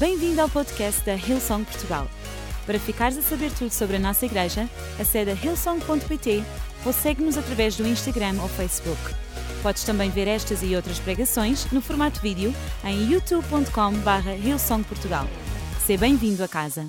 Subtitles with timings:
[0.00, 2.08] Bem-vindo ao podcast da Hillsong Portugal.
[2.64, 4.66] Para ficares a saber tudo sobre a nossa igreja,
[4.98, 6.42] acede a hillsong.pt
[6.86, 8.98] ou segue-nos através do Instagram ou Facebook.
[9.62, 12.50] Podes também ver estas e outras pregações no formato vídeo
[12.82, 15.26] em youtube.com.br hillsongportugal.
[15.84, 16.88] Seja bem-vindo a casa.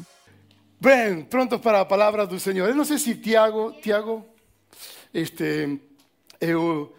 [0.80, 2.70] Bem, prontos para a palavra do Senhor.
[2.70, 4.26] Eu não sei se Tiago, Tiago,
[5.14, 5.82] este,
[6.40, 6.96] eu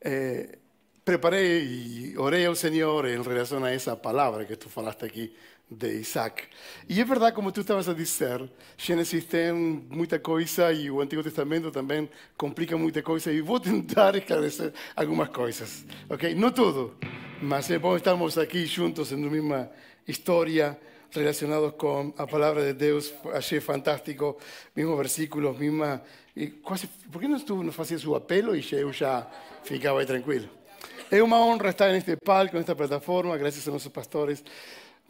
[0.00, 0.58] eh,
[1.04, 5.32] preparei e orei ao Senhor em relação a essa palavra que tu falaste aqui
[5.72, 6.44] de Isaac.
[6.88, 11.22] E é verdade, como tu estavas a dizer, Gênesis tem muita coisa e o Antigo
[11.22, 16.34] Testamento também complica muita coisa e vou tentar esclarecer algumas coisas, ok?
[16.34, 16.96] Não tudo,
[17.40, 19.70] mas é bom estarmos aqui juntos na mesma
[20.06, 20.78] história
[21.10, 23.12] relacionados com a palavra de Deus.
[23.32, 24.38] Achei fantástico,
[24.74, 26.02] mesmo versículos, mesma...
[26.34, 29.26] E quase, por que não tu não fazias o apelo e eu já
[29.62, 30.48] ficava tranquilo?
[31.10, 34.42] É uma honra estar neste palco, nesta plataforma, graças a nossos pastores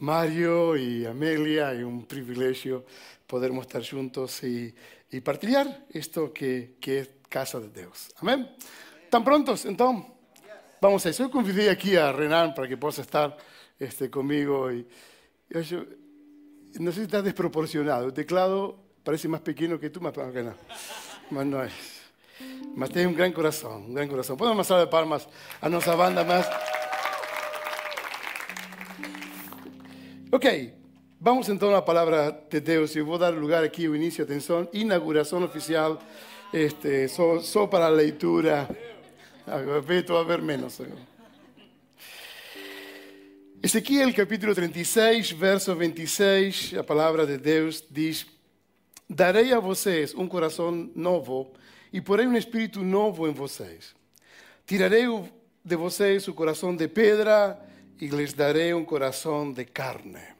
[0.02, 2.84] Mario y Amelia, es un privilegio
[3.24, 4.74] podermos estar juntos y,
[5.12, 8.12] y partilhar esto que, que es casa de Dios.
[8.16, 8.50] Amén.
[9.04, 9.64] ¿Están prontos?
[9.64, 10.04] Entonces,
[10.80, 11.22] vamos a eso.
[11.22, 13.36] Yo convidé aquí a Renan para que pueda estar
[13.78, 14.72] este, conmigo.
[14.72, 14.88] Y,
[15.50, 15.84] yo,
[16.80, 18.06] no sé si está desproporcionado.
[18.06, 20.54] El teclado parece más pequeño que tú, más pequeño.
[21.30, 21.72] Mas no es.
[22.74, 24.36] Mas tiene un gran corazón, un gran corazón.
[24.36, 25.28] Podemos de palmas
[25.60, 26.50] a nuestra banda más.
[30.34, 30.72] Ok,
[31.20, 32.96] vamos então à palavra de Deus.
[32.96, 36.00] Eu vou dar lugar aqui o início, atenção, inauguração oficial,
[36.54, 38.66] este, só, só para a leitura.
[39.90, 40.80] Estou a ver menos.
[43.62, 48.24] Ezequiel capítulo 36, verso 26, a palavra de Deus diz:
[49.10, 51.52] Darei a vocês um coração novo
[51.92, 53.94] e porei um espírito novo em vocês.
[54.64, 55.04] Tirarei
[55.62, 57.70] de vocês o coração de pedra
[58.02, 60.34] y les daré un corazón de carne.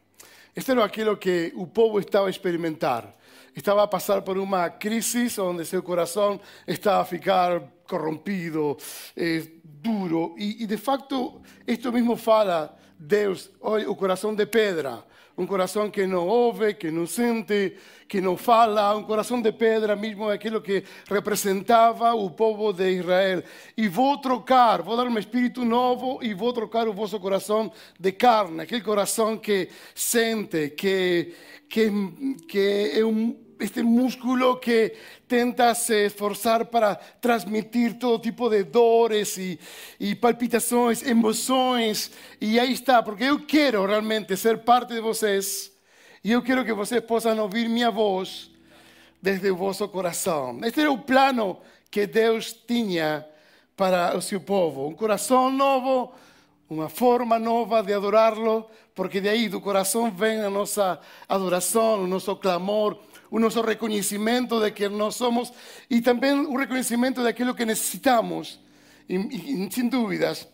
[0.52, 3.14] Esto era aquello que pueblo estaba a experimentar.
[3.54, 8.76] Estaba a pasar por una crisis donde su corazón estaba a ficar corrompido,
[9.14, 10.34] eh, duro.
[10.36, 15.04] Y, y, de facto, esto mismo fala Deus, hoy, o corazón de pedra.
[15.36, 17.76] Um coração que não ouve, que não sente,
[18.06, 23.42] que não fala, um coração de pedra mesmo aquilo que representava o povo de Israel.
[23.76, 28.12] E vou trocar, vou dar um espírito novo e vou trocar o vosso coração de
[28.12, 31.34] carne, aquele coração que sente, que,
[31.68, 31.90] que,
[32.48, 34.94] que é um este músculo que
[35.26, 39.58] tenta se esforzar para transmitir todo tipo de dores y,
[39.98, 42.12] y palpitaciones, emociones.
[42.40, 45.72] Y ahí está, porque yo quiero realmente ser parte de vocês.
[46.22, 48.50] Y yo quiero que vocês possam ouvir minha voz
[49.20, 50.60] desde o vosso coração.
[50.64, 51.58] Este era o plano
[51.90, 53.26] que Deus tinha
[53.76, 54.86] para o seu povo.
[54.86, 56.12] Um coração novo,
[56.68, 62.06] uma forma nova de adorá-lo, porque de aí do coração vem a nossa adoração, o
[62.06, 62.98] nosso clamor,
[63.32, 65.54] un nuestro reconocimiento de que no somos
[65.88, 68.60] y también un reconocimiento de aquello que necesitamos.
[69.08, 70.46] Y, sin dudas,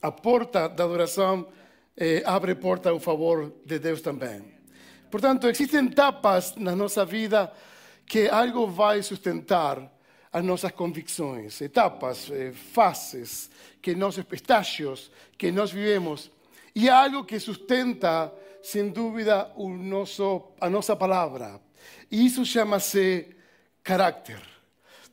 [0.00, 1.46] a porta de adoración
[1.94, 4.58] eh, abre porta al favor de Dios también.
[5.10, 7.52] Por tanto, existen etapas en nuestra vida
[8.06, 9.92] que algo va a sustentar
[10.32, 13.50] a nuestras convicciones, etapas, eh, fases,
[13.82, 16.30] que nos estágios que nos vivimos.
[16.72, 18.32] Y algo que sustenta,
[18.62, 19.52] sin duda,
[20.58, 21.60] a nuestra palabra,
[22.10, 23.34] e isso chama-se
[23.82, 24.40] caráter.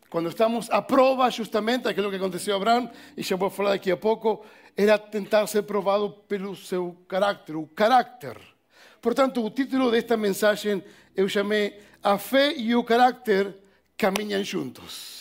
[0.10, 3.92] Quando estamos à prova, justamente, aquilo que aconteceu a Abraão, e já vou falar daqui
[3.92, 4.46] a pouco,
[4.78, 8.38] era tentar ser provado pelo seu caráter, o caráter.
[9.02, 10.84] Portanto, o título desta mensagem
[11.16, 13.56] eu chamei A Fé e o Caráter
[13.98, 15.16] Caminham Juntos.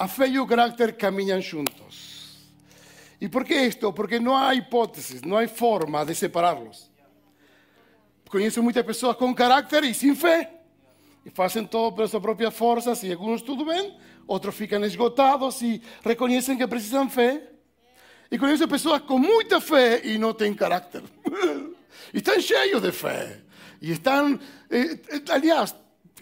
[0.00, 2.38] A fé e o caráter caminham juntos.
[3.20, 3.92] E por que isto?
[3.92, 6.89] Porque não há hipóteses, não há forma de separá-los.
[8.30, 10.52] Conheço muitas pessoas com caráter e sem fé.
[11.26, 15.82] E fazem todo pelas suas próprias forças, e alguns tudo bem, outros ficam esgotados e
[16.02, 17.42] reconhecem que precisam fé.
[18.30, 21.02] E conheço pessoas com muita fé e não têm caráter.
[22.14, 23.40] e estão cheios de fé.
[23.82, 24.38] E estão.
[24.70, 25.74] Eh, eh, aliás,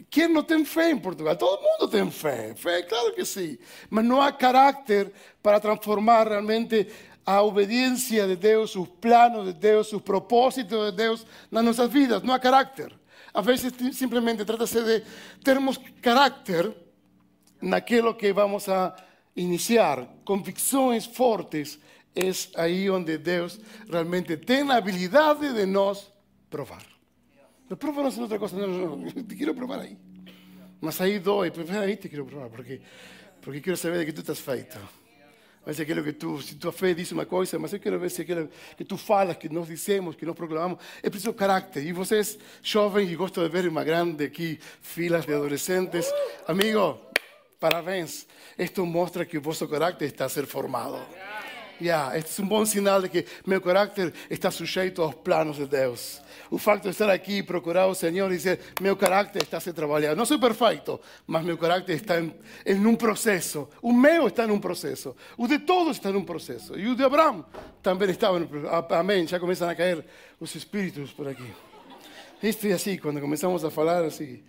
[0.08, 1.36] quem não tem fé em Portugal?
[1.36, 2.54] Todo mundo tem fé.
[2.56, 3.58] Fé, claro que sim.
[3.90, 5.12] Mas não há caráter
[5.42, 6.88] para transformar realmente
[7.28, 12.24] a obediencia de Dios, sus planos de Dios, sus propósitos de Dios en nuestras vidas,
[12.24, 12.98] no a carácter.
[13.34, 15.04] A veces simplemente trata de
[15.44, 16.74] termos carácter
[17.60, 18.96] en aquello que vamos a
[19.34, 21.78] iniciar, convicciones fuertes,
[22.14, 26.10] es ahí donde Dios realmente tiene la habilidad de nos
[26.48, 26.86] probar.
[27.68, 29.98] No probar no otra cosa, no, no, no, te quiero probar ahí.
[30.80, 32.80] Mas doy, pero ahí te quiero probar, porque,
[33.44, 34.78] porque quiero saber de qué tú estás feito.
[35.68, 38.22] Mas aquilo que tu, se tua fé diz uma coisa, mas eu quero ver se
[38.22, 41.84] aquilo que tu falas, que nós dizemos, que nós proclamamos, é preciso caráter.
[41.84, 46.10] E vocês, jovens, e gosto de ver uma grande aqui, filas de adolescentes.
[46.46, 46.98] Amigo,
[47.60, 48.26] parabéns.
[48.58, 50.98] Isto mostra que o vosso caráter está a ser formado.
[51.80, 55.66] Yeah, este é um bom sinal de que meu caráter está sujeito aos planos de
[55.66, 56.20] Deus.
[56.50, 59.60] O facto de estar aqui e procurar o Senhor e dizer: meu caráter está a
[59.60, 60.16] ser trabalhado.
[60.16, 62.34] Não sou perfeito, mas meu caráter está em,
[62.66, 63.68] em um processo.
[63.80, 65.14] O meu está em um processo.
[65.36, 66.76] O de todos está em um processo.
[66.76, 67.44] E o de Abraão
[67.82, 68.94] também estava processo.
[68.94, 69.26] Amém.
[69.26, 70.04] Já começam a cair
[70.40, 71.46] os espíritos por aqui.
[72.42, 74.42] Isto é assim, quando começamos a falar assim.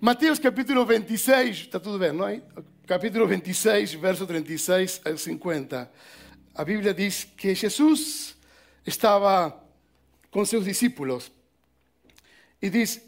[0.00, 2.40] Mateus capítulo 26, está tudo bem, não é?
[2.86, 5.90] Capítulo 26, verso 36 al 50.
[6.58, 8.34] A Bíblia diz que Jesus
[8.84, 9.56] estava
[10.28, 11.30] com seus discípulos
[12.60, 13.00] e diz: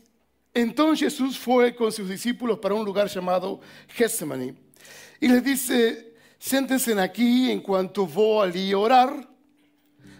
[0.55, 3.61] Então Jesus foi com seus discípulos para um lugar chamado
[3.93, 4.57] Getsemane
[5.21, 6.07] e lhes disse:
[6.39, 9.29] Sentem-se aqui enquanto vou ali orar.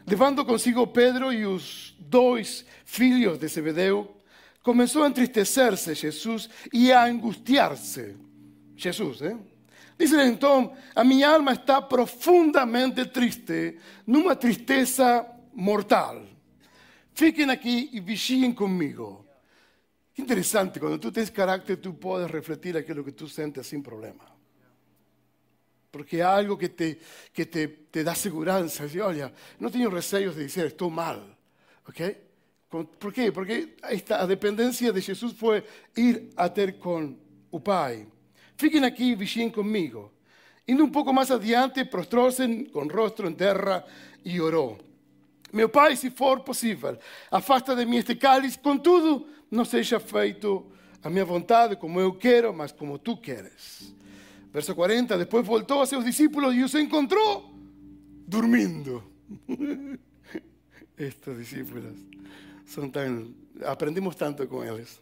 [0.05, 4.13] Levando consigo Pedro e os dois filhos de Zebedeu,
[4.61, 8.17] começou a entristecer-se Jesus e a angustiar-se.
[8.77, 9.37] Jesus, eh?
[10.01, 13.77] Diz então: A minha alma está profundamente triste,
[14.07, 16.25] numa tristeza mortal.
[17.13, 19.27] Fiquem aqui e vigiem comigo.
[20.15, 24.25] Que interessante, quando tu tens caráter, tu podes refletir aquilo que tu sentes sem problema.
[25.93, 26.99] Porque é algo que te,
[27.31, 28.89] que te, te dá segurança.
[28.89, 31.23] Diz, olha, não tenho receios de dizer, estou mal.
[31.87, 32.17] Ok?
[32.99, 33.31] Por quê?
[33.31, 35.63] Porque esta, a dependência de Jesus foi
[35.95, 37.19] ir a ter com
[37.51, 37.61] o
[38.85, 40.13] Aqui e vigiem comigo.
[40.69, 43.85] Indo um pouco mais adiante, prostrou-se com o rosto em terra
[44.25, 44.79] e orou.
[45.53, 46.99] Meu pai, se for possível,
[47.31, 50.71] afasta de mim este cálice, contudo, não seja feito
[51.03, 53.95] a minha vontade como eu quero, mas como tu queres.
[54.53, 57.55] Verso 40, depois voltou a seus discípulos e os encontrou
[58.27, 59.03] dormindo.
[60.99, 61.97] Estes discípulos
[62.67, 63.35] são tão...
[63.65, 65.01] Aprendemos tanto com eles.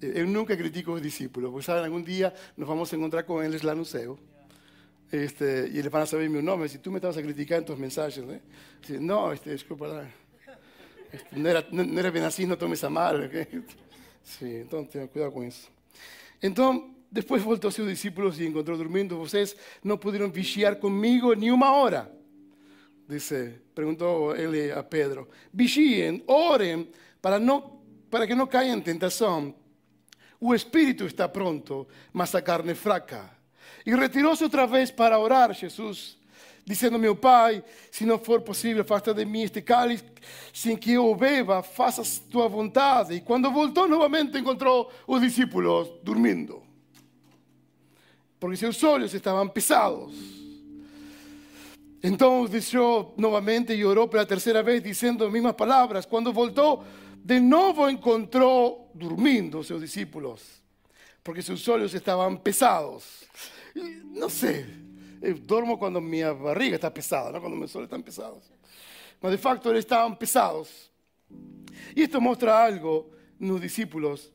[0.00, 3.74] Eu nunca critico os discípulos, porque sabem, algum dia nos vamos encontrar com eles lá
[3.74, 4.18] no céu.
[5.10, 6.68] Este, e eles vão saber meu nome.
[6.68, 8.40] Se tu me estavas a criticar em tuas mensagens, né?
[8.80, 10.06] Dice, não, este, desculpa lá.
[11.12, 13.16] Este, não, era, não era bem assim, não tomes a mal.
[13.16, 13.46] Okay?
[14.22, 15.70] Sim, então tenha cuidado com isso.
[16.42, 19.16] Então, depois voltou aos seus discípulos e encontrou dormindo.
[19.16, 22.12] Vocês não puderam vigiar comigo nem uma hora.
[23.08, 25.26] Disse, perguntou ele a Pedro.
[25.52, 26.90] Vigiem, orem,
[27.22, 27.80] para, não,
[28.10, 29.54] para que não caiam em tentação.
[30.40, 33.30] O espírito está pronto, mas a carne fraca.
[33.84, 36.16] E retirou-se outra vez para orar, Jesus,
[36.64, 40.04] dizendo: Meu Pai, se não for possível, afasta de mim este cálice,
[40.52, 43.14] sem que eu beba, faça tua vontade.
[43.14, 46.62] E quando voltou novamente, encontrou os discípulos dormindo,
[48.38, 50.38] porque seus olhos estavam pesados.
[52.02, 52.50] Então os
[53.16, 56.06] novamente e orou pela terceira vez, dizendo as mesmas palavras.
[56.06, 56.84] Quando voltou,
[57.24, 60.62] de novo encontrou dormindo seus discípulos,
[61.22, 63.24] porque seus olhos estavam pesados.
[64.14, 64.66] Não sei,
[65.20, 68.44] eu dormo quando minha barriga está pesada, não quando meus olhos estão pesados.
[69.20, 70.90] Mas de facto estavam pesados.
[71.94, 74.32] E isto mostra algo nos discípulos.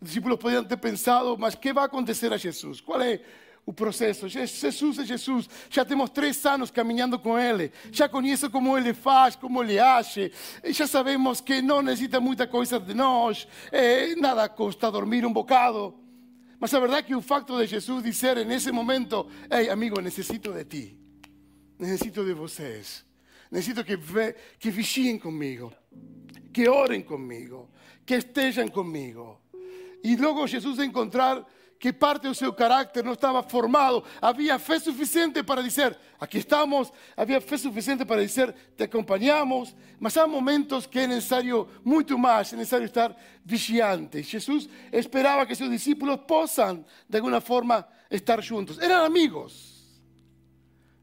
[0.00, 2.80] Os discípulos podiam ter pensado, mas que vai acontecer a Jesus?
[2.80, 3.20] Qual é
[3.66, 4.28] o processo.
[4.28, 5.48] Jesus é Jesus.
[5.70, 7.72] Já temos três anos caminhando com Ele.
[7.90, 10.32] Já conheço como Ele faz, como Ele age.
[10.66, 13.48] Já sabemos que não necessita muita coisa de nós.
[13.72, 15.94] É, nada custa dormir um bocado.
[16.58, 20.52] Mas a verdade é que o facto de Jesus dizer nesse momento: Ei, amigo, necessito
[20.52, 20.98] de ti.
[21.78, 23.04] Necessito de vocês.
[23.50, 23.98] Necessito que,
[24.58, 25.72] que vigiem comigo.
[26.52, 27.70] Que orem comigo.
[28.06, 29.40] Que estejam comigo.
[30.02, 31.46] E logo Jesus encontrar
[31.78, 34.02] que parte do seu caráter não estava formado.
[34.20, 36.92] Havia fé suficiente para dizer: aqui estamos.
[37.16, 39.74] Havia fé suficiente para dizer: te acompanhamos.
[39.98, 43.14] Mas há momentos que é necessário muito mais, é necessário estar
[43.44, 44.22] vigiante.
[44.22, 48.78] Jesus esperava que seus discípulos possam, de alguma forma, estar juntos.
[48.78, 49.74] Eram amigos.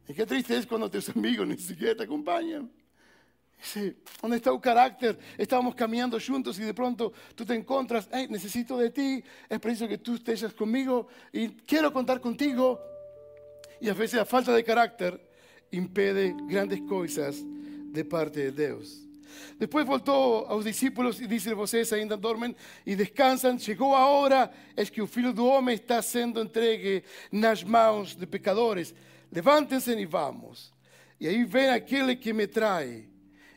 [0.08, 2.70] E que triste é quando teus amigos nem sequer te acompanham.
[3.62, 3.96] Sí.
[4.22, 5.18] ¿Dónde está tu carácter?
[5.38, 10.00] Estábamos caminando juntos y de pronto tú te encuentras, necesito de ti, es preciso que
[10.00, 12.82] tú estés conmigo y quiero contar contigo.
[13.80, 15.30] Y a veces la falta de carácter
[15.72, 19.08] impide grandes cosas de parte de Dios.
[19.58, 23.58] Después voltó a los discípulos y dice, vocês ainda dormen y descansan.
[23.58, 28.94] Llegó ahora es que el Filho do Hombre está siendo entregue nas mãos de pecadores.
[29.32, 30.74] Levántense y vamos.
[31.18, 33.11] Y ahí ven aquel que me trae.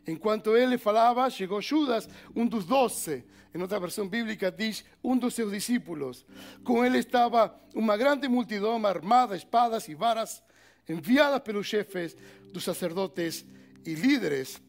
[0.07, 3.25] Enquanto ele falava, chegou Judas, um dos doze.
[3.55, 6.27] Em outra versão bíblica diz, um dos seus discípulos.
[6.65, 10.43] Com ele estava uma grande multidão armada, espadas e varas,
[10.89, 12.17] enviada pelos chefes
[12.53, 13.45] dos sacerdotes
[13.87, 14.61] e líderes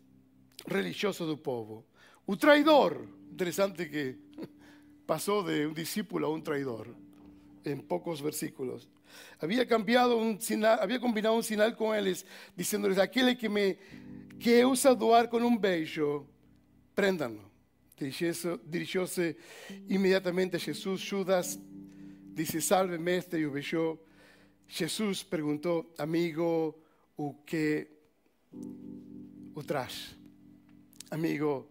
[0.68, 1.86] religiosos do povo.
[2.26, 4.16] O traidor, interessante que
[5.06, 6.88] passou de um discípulo a um traidor
[7.66, 8.88] em poucos versículos.
[9.40, 10.40] Havia combinado um
[11.42, 12.26] sinal com eles,
[12.56, 13.78] dizendo-lhes: aquele que me
[14.40, 16.28] que usa doar com um beijo,
[16.96, 17.44] prendam-no.
[17.98, 19.38] Dirigiu-se
[19.88, 21.00] imediatamente a Jesus.
[21.02, 21.60] Judas
[22.34, 24.06] disse: Salve, mestre, e o beijou.
[24.68, 26.76] Jesus perguntou: Amigo,
[27.16, 27.88] o que
[29.56, 30.16] o traz?
[31.10, 31.68] Amigo,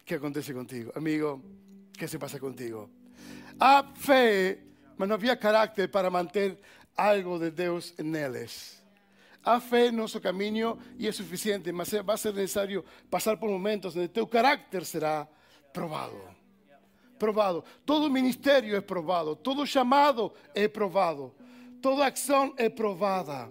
[0.00, 0.90] o que acontece contigo?
[0.94, 1.42] Amigo,
[1.94, 2.90] o que se passa contigo?
[3.60, 4.58] Há fé,
[4.96, 6.58] mas não havia caráter para manter
[6.96, 8.77] algo de Deus neles.
[9.48, 13.96] Há fé no nosso caminho e é suficiente, mas vai ser necessário passar por momentos
[13.96, 15.26] onde teu caráter será
[15.72, 16.20] probado.
[17.18, 17.64] Probado.
[17.86, 19.34] Todo ministério é provado.
[19.34, 21.34] Todo chamado é provado.
[21.80, 23.50] Toda acção é provada.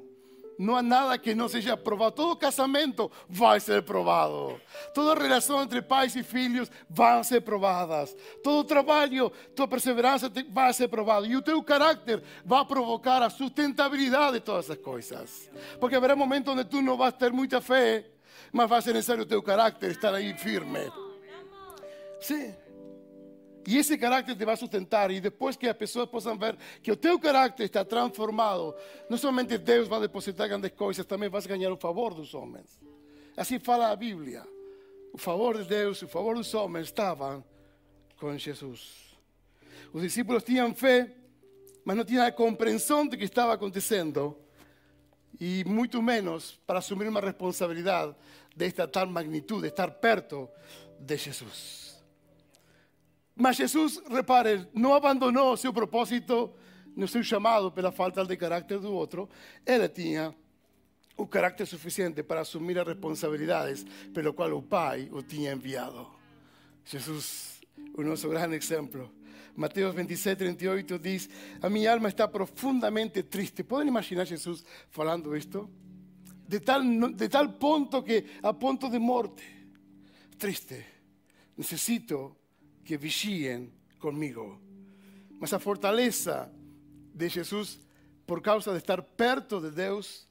[0.57, 2.15] Não há nada que não seja provado.
[2.15, 4.59] Todo casamento vai ser provado.
[4.93, 8.15] Toda relação entre pais e filhos vai ser provadas.
[8.43, 11.25] Todo trabalho, toda perseverança vai ser provado.
[11.25, 15.49] E o teu caráter vai provocar a sustentabilidade de todas essas coisas.
[15.79, 18.05] Porque haverá momentos onde tu não vais ter muita fé,
[18.51, 20.91] mas vai ser necessário o teu caráter estar aí firme.
[22.19, 22.66] Sim.
[23.67, 25.11] E esse caráter te vai sustentar.
[25.11, 28.73] E depois que as pessoas possam ver que o teu caráter está transformado,
[29.09, 32.79] não somente Deus vai depositar grandes coisas, também vas ganhar o favor dos homens.
[33.35, 34.47] Assim fala a Bíblia.
[35.11, 37.43] O favor de Deus, o favor dos homens estavam
[38.17, 39.17] com Jesus.
[39.91, 41.13] Os discípulos tinham fé,
[41.83, 44.37] mas não tinham a compreensão do que estava acontecendo.
[45.41, 48.15] E muito menos para assumir uma responsabilidade
[48.55, 50.47] desta tal magnitude, estar perto
[50.97, 51.86] de Jesus.
[53.37, 56.51] Mas Jesus, repare, não abandonou seu propósito
[56.95, 59.29] no seu chamado pela falta de caráter do outro.
[59.63, 60.33] Ele tinha
[61.15, 66.07] o caráter suficiente para assumir as responsabilidades pelo qual o Pai o tinha enviado.
[66.83, 67.61] Jesus,
[67.93, 69.11] o nosso grande exemplo.
[69.55, 71.29] Mateus 26, 38 diz:
[71.61, 73.63] A minha alma está profundamente triste.
[73.63, 75.69] Podem imaginar Jesus falando isto?
[76.47, 79.43] De tal, de tal ponto que a ponto de morte.
[80.37, 80.85] Triste.
[81.57, 82.36] Necesito
[82.87, 84.57] que vigiem comigo.
[85.41, 86.49] Mas a fortaleza
[87.13, 87.77] de Jesus,
[88.25, 90.25] por causa de estar perto de Deus,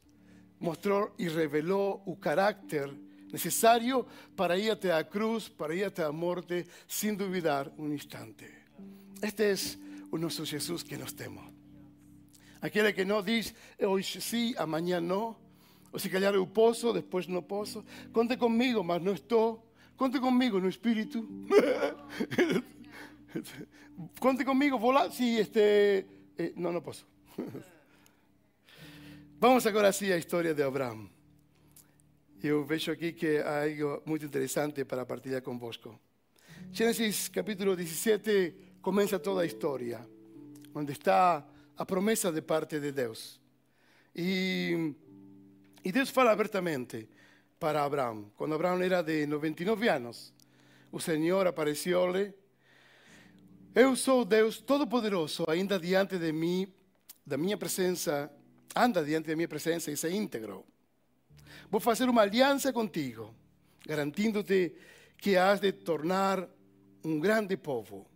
[0.59, 2.91] mostrou e revelou o caráter
[3.31, 8.49] necessário para ir até a cruz, para ir até a morte, sem duvidar um instante.
[9.21, 9.55] Este é
[10.11, 11.45] o nosso Jesus que nós temos.
[12.63, 15.37] Aquele que não diz hoje sim, amanhã não,
[15.93, 17.85] ou se calhar eu posso, depois não posso.
[18.15, 19.66] Conte comigo, mas não estou.
[19.97, 21.27] Conte comigo no espírito.
[24.21, 25.11] Conte comigo, vou lá.
[25.11, 26.05] Sim, este.
[26.39, 27.07] Eh, não, não posso.
[29.41, 31.09] Vamos agora sim à história de Abraão.
[32.43, 35.99] Eu vejo aqui que há algo muito interessante para partilhar convosco.
[36.71, 40.07] Gênesis capítulo 17 começa toda a história,
[40.75, 41.43] onde está
[41.77, 43.41] a promessa de parte de Deus.
[44.15, 44.95] E
[45.85, 47.09] Deus fala abertamente
[47.59, 48.31] para Abraão.
[48.37, 50.33] Quando Abraão era de 99 anos,
[50.93, 52.35] o Senhor apareceu-lhe.
[53.75, 56.73] Eu sou Deus Todo-Poderoso, ainda diante de mim,
[57.25, 58.31] da minha presença,
[58.75, 60.65] anda diante da minha presença e se íntegro.
[61.71, 63.35] Vou fazer uma aliança contigo,
[63.87, 64.75] garantindo-te
[65.19, 66.49] que has de tornar
[67.05, 68.07] um grande povo.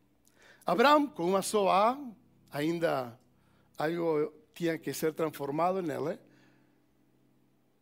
[0.65, 1.99] Abraão, com uma só A,
[2.53, 3.19] ainda
[3.77, 6.19] algo tinha que ser transformado nele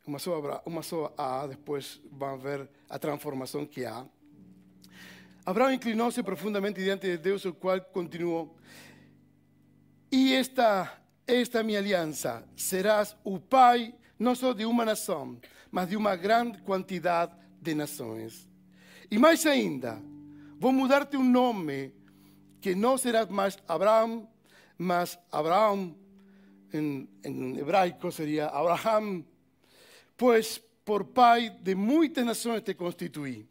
[0.09, 4.07] uma só, uma só A, depois vão ver a transformação que há.
[5.45, 8.57] Abraão inclinou-se profundamente diante de Deus, o qual continuou:
[10.11, 15.38] E esta, esta minha aliança, serás o pai não só de uma nação,
[15.71, 18.49] mas de uma grande quantidade de nações.
[19.11, 20.00] E mais ainda,
[20.59, 21.93] vou mudar-te um nome,
[22.62, 24.27] que não serás mais Abraão,
[24.79, 25.95] mas Abraão,
[26.73, 29.23] em, em hebraico seria Abraham
[30.19, 33.47] Pois por pai de muitas nações te constituí.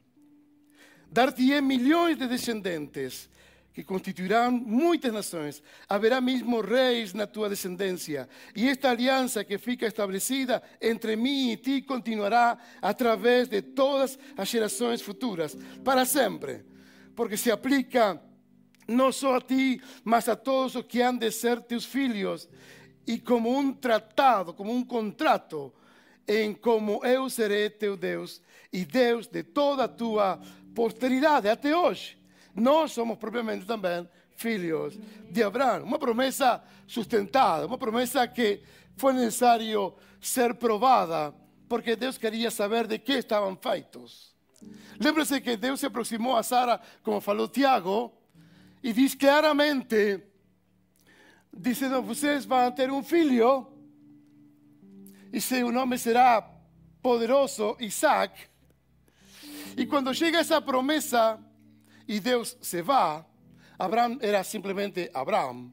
[1.09, 3.29] Dar-te-ei milhões de descendentes,
[3.73, 5.63] que constituirão muitas nações.
[5.87, 8.27] Haverá mesmo reis na tua descendência.
[8.55, 14.49] E esta aliança que fica estabelecida entre mim e ti continuará através de todas as
[14.49, 15.55] gerações futuras,
[15.85, 16.65] para sempre.
[17.15, 18.21] Porque se aplica
[18.87, 22.49] não só a ti, mas a todos os que han de ser teus filhos.
[23.05, 25.71] E como um tratado, como um contrato,
[26.27, 28.41] em como eu serei teu Deus
[28.71, 30.39] e Deus de toda a tua
[30.75, 32.17] posteridade até hoje.
[32.53, 35.83] Nós somos propriamente também filhos de Abraão.
[35.83, 38.61] Uma promessa sustentada, uma promessa que
[38.95, 41.33] fue necesario ser probada
[41.67, 44.35] porque Dios quería saber de qué estaban feitos.
[44.99, 48.11] Lembre-se que Deus se aproximou a Sara, como falou Tiago,
[48.81, 50.23] e diz claramente,
[51.53, 53.67] dizendo, vocês vão ter um filho,
[55.31, 56.41] e seu nome será
[57.01, 58.33] poderoso Isaac.
[59.75, 61.39] E quando chega essa promessa,
[62.07, 63.23] e Deus se vai,
[63.77, 65.71] Abraão era simplesmente Abraão,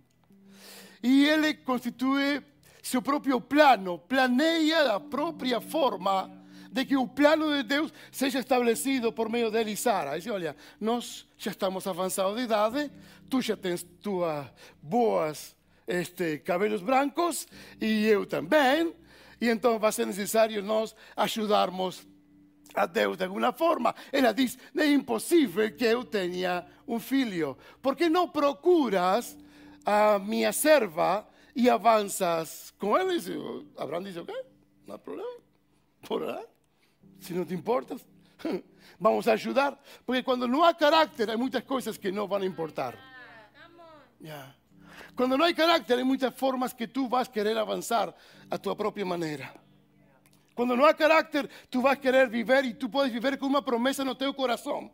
[1.03, 2.43] e ele constitui
[2.83, 6.31] seu próprio plano, planeia da própria forma
[6.71, 10.19] de que o plano de Deus seja estabelecido por meio dele e Sara.
[10.19, 12.91] Diz, olha, nós já estamos avançados de idade,
[13.31, 14.47] tu já tens tuas
[14.83, 15.55] boas
[15.87, 17.47] este, cabelos brancos
[17.81, 18.93] e eu também,
[19.41, 22.07] e então vai ser necessário nós ajudarmos
[22.75, 23.95] a Deus de alguma forma.
[24.13, 29.37] Ela diz: é impossível que eu tenha um filho, porque não procuras
[29.85, 33.13] a minha serva e avanças com ela?
[33.77, 34.35] Abraão diz: ok,
[34.87, 35.41] não há problema,
[36.03, 36.43] por lá
[37.25, 37.97] si no te importa,
[39.01, 39.79] vamos a ayudar.
[40.05, 42.99] Porque cuando no hay carácter hay muchas cosas que no van a importar.
[44.21, 44.55] Yeah.
[45.15, 48.15] Cuando no hay carácter hay muchas formas que tú vas a querer avanzar
[48.51, 49.55] a tu propia manera.
[50.55, 53.63] Cuando no hay carácter, tú vas a querer vivir y tú puedes vivir con una
[53.63, 54.91] promesa en tu corazón.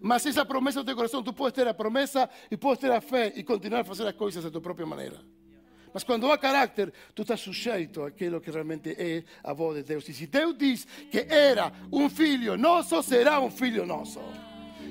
[0.00, 3.00] Mas esa promesa en tu corazón, tú puedes tener la promesa y puedes tener la
[3.00, 5.20] fe y continuar a hacer las cosas de tu propia manera.
[5.92, 10.08] Mas quando há caráter, tu estás sujeito àquilo que realmente é a voz de Deus.
[10.08, 14.20] E se Deus diz que era um filho nosso, será um filho nosso.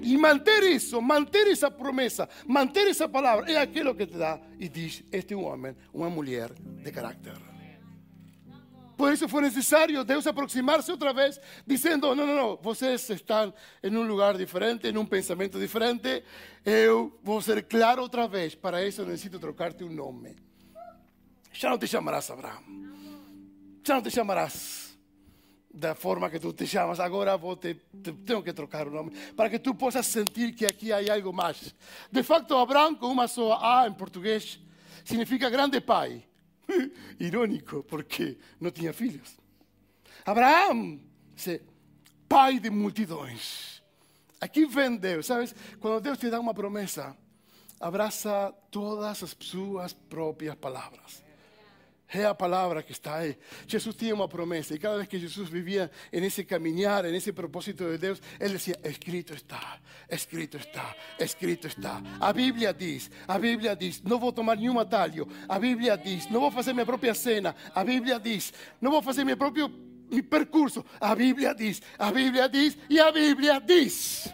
[0.04, 4.70] E manter isso, manter essa promessa, manter essa palavra, é aquilo que te dá e
[4.70, 7.50] diz: Este homem, uma mulher de caráter.
[8.98, 13.96] Por isso foi necessário Deus aproximar-se outra vez, dizendo: Não, não, não, vocês estão em
[13.96, 16.24] um lugar diferente, em um pensamento diferente.
[16.66, 18.56] Eu vou ser claro outra vez.
[18.56, 20.36] Para isso, eu necessito trocar-te um nome.
[21.62, 22.62] Ya no te llamarás Abraham.
[23.88, 24.89] Ya no te llamarás
[25.72, 27.00] da forma que tú te llamas.
[27.00, 30.66] Agora vou te, te, tenho que trocar o nome para que tú possas sentir que
[30.66, 31.76] aqui há algo mais.
[32.12, 34.60] De facto, Abraham, com uma só A em português,
[35.06, 36.24] significa grande pai.
[37.20, 39.38] Irônico, porque não tinha filhos.
[40.26, 41.00] Abraham,
[42.28, 43.82] pai de multidões.
[44.42, 45.54] Aqui vem Deus, sabes?
[45.80, 47.16] Quando Deus te dá uma promessa,
[47.80, 51.29] abraça todas as suas próprias palavras.
[52.12, 53.38] Es la palabra que está ahí.
[53.68, 57.32] Jesús tenía una promesa y cada vez que Jesús vivía en ese caminar, en ese
[57.34, 62.02] propósito de Dios, Él decía, escrito está, escrito está, escrito está.
[62.20, 65.28] A Biblia dice, a Biblia dice, no voy a tomar un atalho.
[65.48, 67.56] A Biblia dice, no voy a hacer mi propia cena.
[67.76, 69.70] A Biblia dice, no voy a hacer mi propio
[70.10, 70.84] mi percurso.
[71.00, 74.34] A Biblia dice, a Biblia dice y a Biblia dice.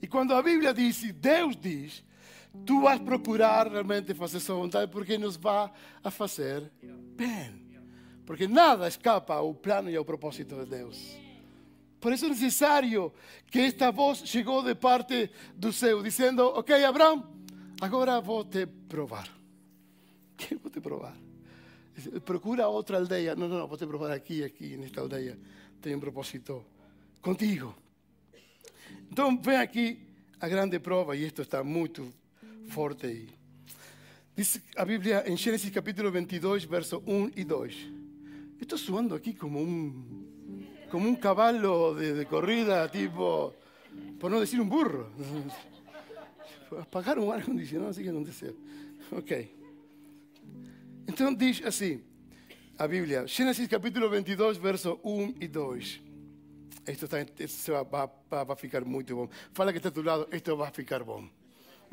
[0.00, 2.03] Y cuando a Biblia dice, Dios dice,
[2.64, 5.70] tu vas procurar realmente fazer sua vontade porque nos vai
[6.02, 6.70] a fazer
[7.16, 7.64] bem.
[8.24, 11.18] Porque nada escapa ao plano e ao propósito de Deus.
[12.00, 13.12] Por isso é necessário
[13.50, 17.26] que esta voz chegou de parte do céu, dizendo: Ok, Abraão,
[17.80, 19.28] agora vou te provar.
[20.36, 21.16] Que vou te provar?
[22.24, 23.36] Procura outra aldeia.
[23.36, 25.38] Não, não, não, vou te provar aqui, aqui, nesta aldeia.
[25.80, 26.64] Tenho um propósito
[27.22, 27.74] contigo.
[29.10, 30.06] Então, vem aqui
[30.40, 32.12] a grande prova, e isto está muito
[32.68, 33.26] forte.
[34.36, 37.72] Dice la Biblia en Génesis capítulo 22, verso 1 y 2.
[38.60, 43.54] Estoy suando aquí como un, como un caballo de, de corrida, tipo,
[44.18, 45.10] por no decir un burro.
[46.80, 48.54] Apagar un aire acondicionado, así que deseo.
[49.12, 49.32] Ok.
[51.06, 52.02] Entonces dice así,
[52.78, 56.00] a Biblia, Génesis capítulo 22, verso 1 y 2.
[56.86, 59.28] Esto, está, esto va, va, va, a ficar muy bom.
[59.52, 61.30] Fala que está a tu lado, esto va a ficar bom.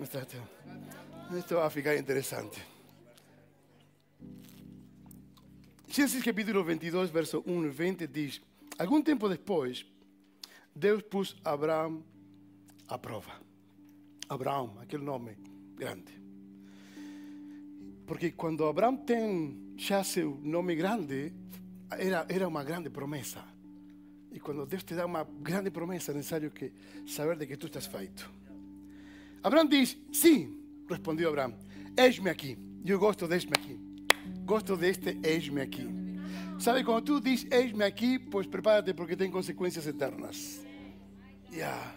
[0.02, 2.58] Esto va a ficar interesante.
[5.88, 8.42] Génesis capítulo 22, verso 1 y 20 dice,
[8.80, 9.86] algún tiempo después,
[10.74, 12.02] Dios puso a Abraham
[12.88, 13.40] a prueba.
[14.28, 15.38] Abraham, aquel nombre
[15.76, 16.12] grande.
[18.08, 21.32] Porque cuando Abraham tiene ya su nombre grande,
[22.00, 23.46] era, era una grande promesa.
[24.32, 26.74] Y cuando Dios te da una grande promesa, es necesario que
[27.06, 28.41] saber de que tú estás feito.
[29.44, 30.58] Abraão diz: Sim,
[30.90, 31.54] respondeu Abraão,
[31.98, 32.58] eis-me aqui.
[32.86, 33.80] Eu gosto deste aqui.
[34.46, 35.88] Gosto deste eis-me aqui.
[36.60, 40.66] Sabe, quando tu diz eis-me aqui, pois prepárate porque tem consequências eternas.
[41.52, 41.96] Yeah.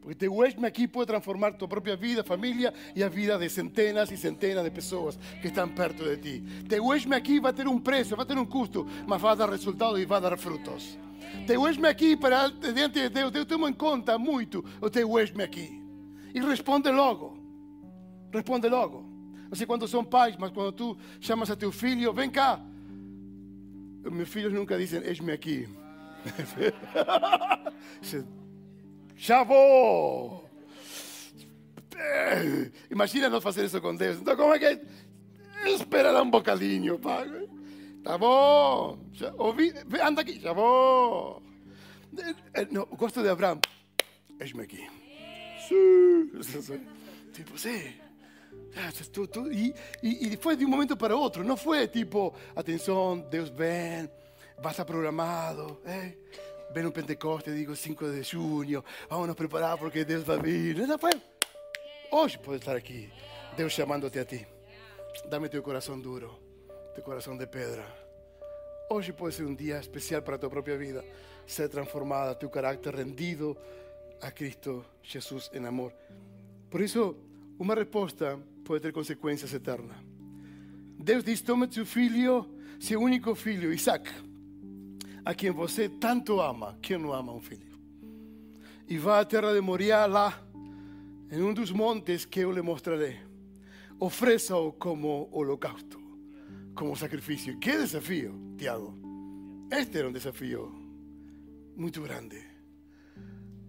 [0.00, 4.10] Porque teu eis-me aqui pode transformar tua própria vida, família e a vida de centenas
[4.10, 6.64] e centenas de pessoas que estão perto de ti.
[6.68, 9.98] Teu eis-me aqui vai ter um preço, vai ter um custo, mas vai dar resultado
[9.98, 10.98] e vai dar frutos.
[11.46, 15.42] Teu eis-me aqui para diante de Deus, Deus toma em conta muito o teu eis-me
[15.42, 15.83] aqui.
[16.34, 17.38] Y responde logo.
[18.32, 19.02] Responde logo.
[19.48, 22.60] Não sei quantos são pais, mas quando tu chamas a teu filho, vem cá.
[24.02, 25.68] Meus filhos nunca dizem, eis-me aqui.
[29.16, 30.44] Já vou.
[32.90, 34.18] Imagina nós fazer isso com Deus.
[34.20, 34.82] Então, como é que.
[35.68, 37.00] Espera um bocadinho.
[38.02, 38.98] Tá bom.
[39.12, 41.40] Já, ouvi, anda aqui, já vou.
[42.72, 43.60] Não, gosto de Abraão.
[44.40, 44.86] Eis-me aqui.
[45.68, 46.30] Sim.
[47.34, 47.92] Tipo, sim.
[49.50, 51.42] E, e, e foi de um momento para outro.
[51.42, 54.08] Não foi tipo, atenção, Deus vem,
[54.58, 55.80] vai estar programado.
[55.84, 56.12] Eh?
[56.72, 60.76] Vem um Pentecoste, digo 5 de junho, vamos nos preparar porque Deus vai vir.
[60.86, 61.12] Não foi.
[62.10, 63.10] Hoje pode estar aqui,
[63.56, 64.46] Deus chamando-te a ti.
[65.28, 66.36] Dá-me teu coração duro,
[66.94, 67.84] teu coração de pedra.
[68.90, 71.04] Hoje pode ser um dia especial para a tua própria vida,
[71.46, 73.56] ser transformada, teu carácter rendido
[74.24, 75.92] a Cristo Jesus em amor.
[76.70, 77.14] Por isso,
[77.58, 79.98] uma resposta pode ter consequências eternas.
[80.98, 82.48] Deus diz: toma teu filho,
[82.80, 84.10] seu único filho, Isaac,
[85.24, 86.78] a quem você tanto ama.
[86.80, 87.78] Quem não ama um filho?
[88.88, 90.42] E vá à terra de Moriá, lá,
[91.30, 93.18] em um dos montes que eu lhe mostrarei.
[94.00, 96.00] Ofereça-o como holocausto,
[96.74, 97.58] como sacrifício.
[97.58, 98.94] Que desafio, Tiago!
[99.70, 100.72] Este era um desafio
[101.76, 102.53] muito grande.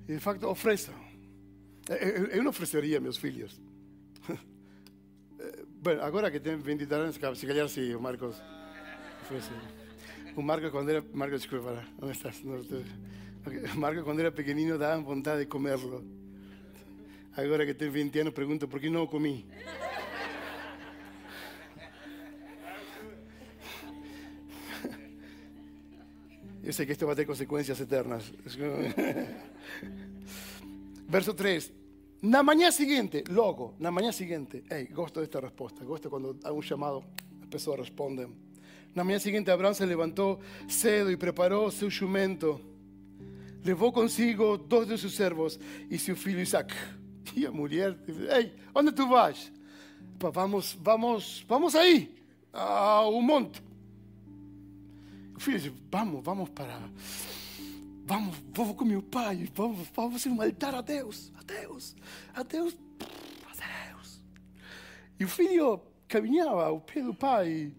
[0.07, 0.93] De facto, ofereça.
[2.31, 3.59] Eu, não ofereceria meus filhos.
[5.85, 8.41] Bueno, agora que tem 23 anos, se calhar sim, o Marcos.
[9.21, 9.51] Oferece.
[10.35, 11.05] O Marcos, quando era.
[11.13, 12.41] Marcos, desculpa, onde estás?
[12.43, 12.55] No,
[13.75, 16.03] Marcos, quando era pequenino, dava vontade de comerlo.
[17.37, 19.45] Agora que tem 20 anos, pergunto por que não o comi.
[26.63, 28.33] Eu sei que isto vai ter consequências eternas.
[31.07, 31.71] Verso 3.
[32.21, 36.61] Na manhã seguinte, logo, na manhã seguinte, hey, gosto desta resposta, gosto quando há um
[36.61, 37.03] chamado,
[37.41, 38.33] as pessoas respondem.
[38.95, 42.59] Na manhã seguinte, Abraão se levantou cedo e preparou seu jumento.
[43.63, 45.59] Levou consigo dois de seus servos
[45.89, 46.73] e seu filho Isaac.
[47.35, 47.97] E a mulher,
[48.35, 49.51] ei, onde tu vas?
[50.19, 52.15] Vamos, vamos, vamos aí,
[52.53, 53.61] ao monte.
[55.35, 56.79] O filho disse, vamos, vamos para
[58.07, 61.95] Vamos, vamos com meu pai, vamos, vamos um altar a Deus, a Deus,
[62.35, 62.77] a Deus,
[63.47, 64.21] a Deus.
[65.19, 67.73] E o filho caminhava ao pé do pai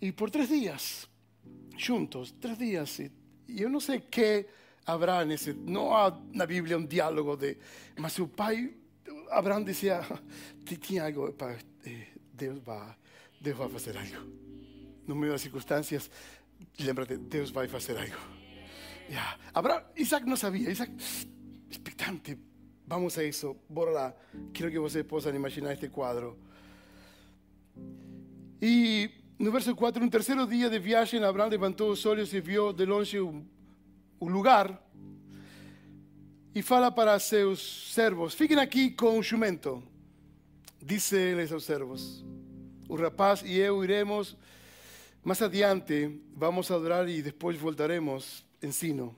[0.00, 1.08] e por três dias,
[1.78, 2.98] juntos, três dias.
[2.98, 4.46] E eu não sei que
[4.84, 7.56] haverá nesse, não há na Bíblia um diálogo de,
[7.96, 8.74] mas o pai,
[9.30, 10.00] Abraão dizia,
[10.80, 11.56] tinha algo, pai,
[12.34, 12.96] Deus vai,
[13.40, 14.28] Deus vai fazer algo.
[15.06, 16.10] No meio das circunstâncias,
[16.80, 18.41] lembra-te, Deus vai fazer algo.
[19.08, 19.38] Ya.
[19.54, 20.70] Abraham, Isaac no sabía.
[20.70, 20.92] Isaac,
[21.70, 22.38] expectante.
[22.86, 23.56] Vamos a eso.
[23.68, 24.16] Bora lá.
[24.52, 26.38] Quiero que vocês possam imaginar este quadro.
[28.60, 32.72] E no verso 4, no terceiro dia de viagem, Abraão levantou os olhos e viu
[32.72, 33.44] de longe um
[34.20, 34.80] lugar.
[36.54, 39.82] E fala para seus servos: Fiquem aqui com o jumento.
[40.80, 42.24] Disse ele aos servos:
[42.88, 44.36] O rapaz e eu iremos
[45.24, 49.14] mais adiante, vamos adorar e depois voltaremos ensino.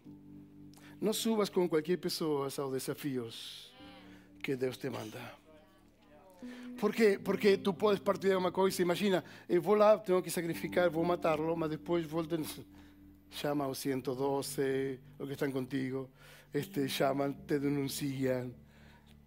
[1.00, 3.72] No subas con cualquier persona a desafíos
[4.42, 5.38] que Dios te manda.
[6.80, 10.90] Porque, porque tú puedes partir de una cosa, imagina, eu vou lá, tenho que sacrificar,
[10.90, 12.42] vou matá-lo, mas depois voltam,
[13.30, 16.10] chama ao 112, o que están contigo,
[16.52, 18.52] este, chamam, te denunciam,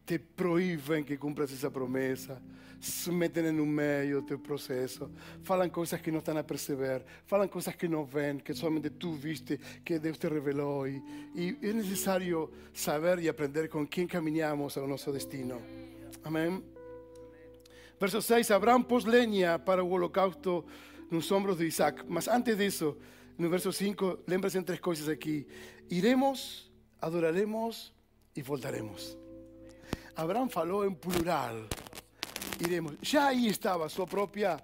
[0.07, 2.41] te proíben que cumpras esa promesa
[2.79, 5.09] se metem no meio do teu processo,
[5.43, 9.13] falam coisas que não estão a perceber, falam coisas que não vêm, que somente tu
[9.13, 10.87] viste, que Deus te revelou.
[10.87, 11.01] E,
[11.35, 15.61] e é necessário saber e aprender com quem caminhamos ao nosso destino.
[16.23, 16.63] Amém?
[17.99, 20.63] Verso 6: Abraão pôs lenha para o holocausto
[21.09, 22.03] nos ombros de Isaac.
[22.07, 22.95] Mas antes disso,
[23.37, 25.17] no verso 5, lembra-se três coisas
[25.89, 27.93] iremos, adoraremos
[28.35, 29.26] e voltaremos.
[30.17, 31.67] Abraão falou em plural
[32.59, 32.95] iremos.
[33.01, 34.57] Já aí estava sua própria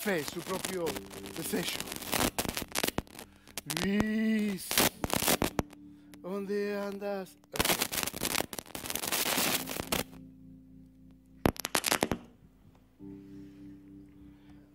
[0.00, 0.84] fé, seu próprio
[1.36, 1.78] desejo.
[3.86, 4.68] Isso.
[6.24, 7.38] Onde andas?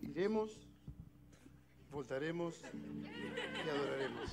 [0.02, 0.52] Iremos,
[1.92, 2.56] voltaremos
[3.66, 4.32] e adoraremos.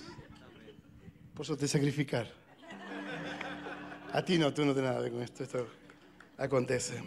[1.35, 2.44] Posso te sacrificar.
[4.15, 5.43] A ti no, tú no tienes nada que ver con esto.
[5.43, 5.67] Esto
[6.39, 7.03] acontece.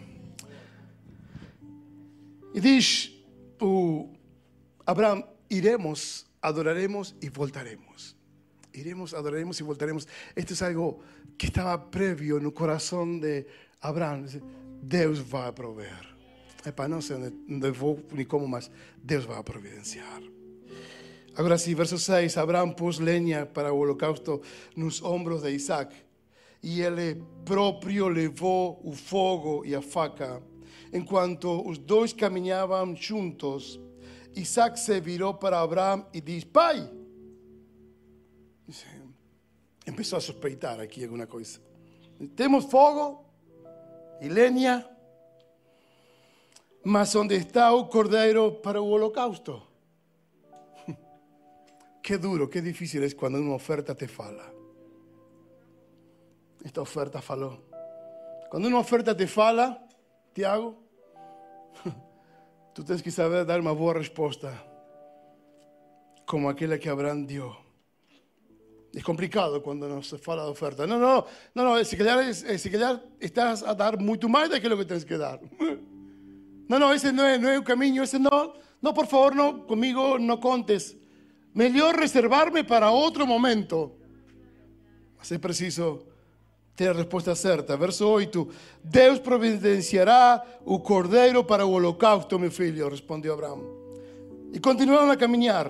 [2.52, 3.16] E diz
[3.60, 4.12] o
[4.84, 8.14] Abraão: iremos, adoraremos e voltaremos.
[8.74, 10.06] Iremos, adoraremos e voltaremos.
[10.36, 11.00] Esto é algo
[11.38, 13.46] que estava prévio no coração de
[13.80, 14.26] Abraão.
[14.82, 16.14] Deus vai prover.
[16.66, 18.70] Epa, não sei onde, onde vou nem como, mas
[19.02, 20.20] Deus vai providenciar.
[21.34, 24.42] Agora sim, verso 6: Abraão pôs lenha para o holocausto
[24.76, 25.94] nos ombros de Isaac,
[26.62, 30.42] e ele próprio levou o fogo e a faca.
[30.92, 33.80] Enquanto os dois caminhavam juntos,
[34.34, 36.90] Isaac se virou para Abraão e disse: Pai,
[39.84, 41.60] começou a suspeitar aqui alguma coisa.
[42.34, 43.24] Temos fogo
[44.20, 44.88] e lenha,
[46.84, 49.62] mas onde está o cordeiro para o holocausto?
[52.02, 54.57] Qué duro, qué difícil es cuando una oferta te fala.
[56.64, 57.62] Esta oferta faló.
[58.50, 59.86] Cuando una oferta te fala,
[60.32, 60.76] Tiago,
[62.74, 64.64] tú tienes que saber dar una buena respuesta,
[66.26, 67.56] como aquella que Abraham dio.
[68.92, 70.86] Es complicado cuando no se fala de oferta.
[70.86, 72.24] No, no, no, no, si calhar,
[73.20, 75.40] estás a dar mucho más de aquello que tienes que dar.
[76.68, 79.66] No, no, ese no es, no es un camino, ese no, no, por favor, no,
[79.66, 80.98] conmigo no contes.
[81.54, 83.96] Mejor reservarme para otro momento.
[85.16, 86.07] Mas é preciso
[86.78, 87.76] ter a resposta certa.
[87.76, 88.48] Verso 8:
[88.84, 93.60] Deus providenciará o cordeiro para o holocausto, meu filho, respondeu Abraão.
[94.52, 95.68] E continuaram a caminhar.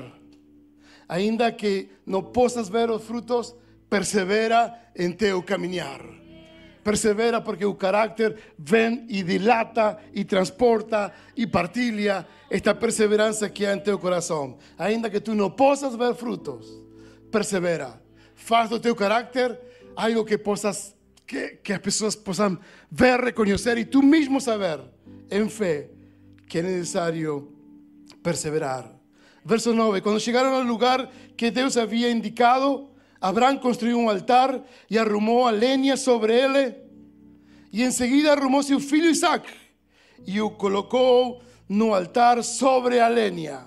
[1.09, 3.57] Ainda que não possas ver os frutos,
[3.89, 6.05] persevera em teu caminhar.
[6.85, 13.75] Persevera porque o carácter vem e dilata e transporta e partilha esta perseverança que há
[13.75, 14.59] em teu coração.
[14.79, 16.67] Ainda que tu não possas ver frutos,
[17.31, 18.01] persevera.
[18.35, 19.59] Faz do teu carácter
[19.97, 20.98] algo que possas
[21.29, 22.59] que, que as pessoas possam
[22.91, 24.81] ver, reconhecer e tu mesmo saber
[25.31, 25.91] em fé
[26.49, 27.53] que é necessário
[28.23, 28.91] perseverar.
[29.45, 32.89] Verso 9: Quando chegaram ao lugar que Deus havia indicado,
[33.21, 36.75] Abraham construiu um altar e arrumou a lenha sobre ele.
[37.71, 39.47] E em seguida arrumou seu filho Isaac
[40.27, 43.67] e o colocou no altar sobre a lenha.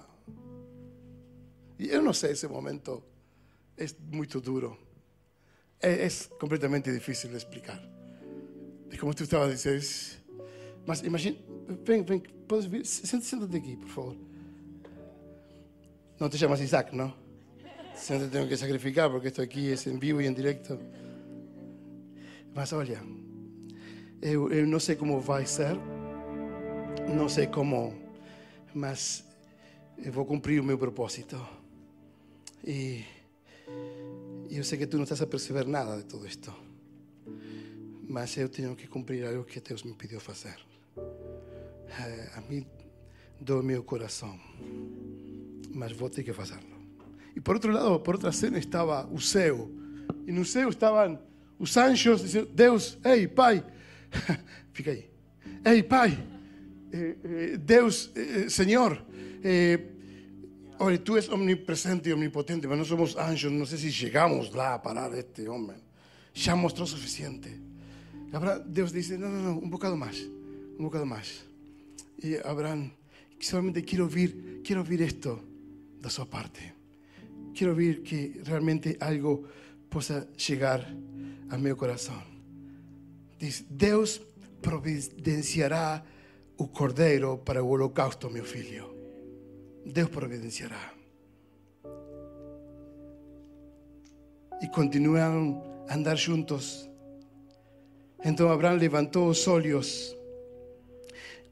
[1.78, 3.04] E eu não sei, esse momento
[3.78, 4.90] é muito duro.
[5.82, 7.82] É, é completamente difícil de explicar.
[8.91, 9.84] É como tu estava dizendo.
[10.86, 11.38] Mas imagina,
[11.86, 14.17] vem, vem, podes vir, senta-te aqui, por favor.
[16.20, 17.13] Não te chamas Isaac, não?
[17.96, 20.80] Sempre tenho que sacrificar porque esto aqui é em vivo e em direto.
[22.54, 23.02] Mas olha,
[24.22, 25.76] eu, eu não sei como vai ser,
[27.15, 27.94] não sei como,
[28.74, 29.24] mas
[29.98, 31.39] eu vou cumprir o meu propósito.
[32.63, 33.04] E
[34.57, 36.53] eu sei que tu não estás a perceber nada de tudo isto,
[38.07, 40.57] mas eu tenho que cumprir algo que Deus me pediu fazer.
[42.35, 42.65] A mim
[43.39, 44.39] do meu coração,
[45.73, 46.61] mas vou ter que fazê-lo.
[47.35, 49.69] E por outro lado, por outra cena, estava o céu.
[50.27, 51.19] E no céu estavam
[51.57, 53.65] os anjos dizendo: Deus, ei, Pai,
[54.73, 55.09] fica aí.
[55.63, 56.17] Ei, Pai,
[56.91, 59.05] eh, eh, Deus, eh, Senhor,
[60.82, 64.76] olha, tu és omnipresente e omnipotente, mas nós somos anjos, não sei se chegamos lá
[64.76, 65.78] a parar este homem.
[66.34, 67.50] Já mostrou suficiente.
[68.34, 70.17] Abraão, Deus disse: Não, não, não, um bocado mais,
[70.80, 71.46] um bocado mais.
[72.24, 72.91] E Abraão,
[73.39, 75.39] solamente quero ouvir, quero ouvir isto
[76.00, 76.74] da sua parte.
[77.54, 79.48] Quero ouvir que realmente algo
[79.89, 80.88] possa chegar
[81.50, 82.22] a meu coração.
[83.38, 84.22] Diz: Deus
[84.62, 86.04] providenciará
[86.58, 88.90] o cordeiro para o holocausto, meu filho.
[89.86, 90.94] Deus providenciará.
[94.62, 96.89] E continuaram a andar juntos.
[98.24, 100.15] Então Abraão levantou os olhos.